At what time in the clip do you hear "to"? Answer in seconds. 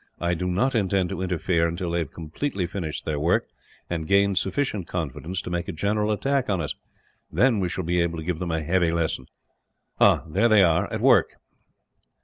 1.09-1.21, 5.43-5.51, 8.17-8.23